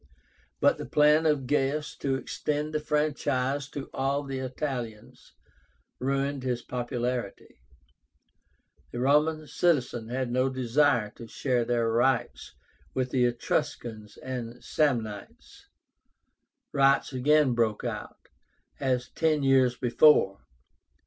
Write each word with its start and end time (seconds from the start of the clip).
But 0.59 0.79
the 0.79 0.85
plan 0.87 1.27
of 1.27 1.45
Gaius 1.45 1.95
to 1.97 2.15
extend 2.15 2.73
the 2.73 2.79
franchise 2.79 3.69
to 3.69 3.87
all 3.93 4.23
the 4.23 4.39
Italians 4.39 5.33
ruined 5.99 6.41
his 6.41 6.63
popularity. 6.63 7.59
The 8.91 8.99
Roman 8.99 9.45
citizens 9.45 10.09
had 10.09 10.31
no 10.31 10.49
desire 10.49 11.11
to 11.17 11.27
share 11.27 11.65
their 11.65 11.87
rights 11.87 12.55
with 12.95 13.11
the 13.11 13.25
Etruscans 13.25 14.17
and 14.17 14.63
Samnites. 14.63 15.67
Riots 16.73 17.13
again 17.13 17.53
broke 17.53 17.83
out, 17.83 18.27
as 18.79 19.07
ten 19.11 19.43
years 19.43 19.77
before. 19.77 20.39